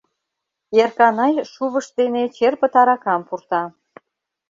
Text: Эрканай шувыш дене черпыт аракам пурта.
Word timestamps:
Эрканай 0.81 1.33
шувыш 1.51 1.87
дене 1.99 2.21
черпыт 2.35 2.73
аракам 2.81 3.21
пурта. 3.27 3.63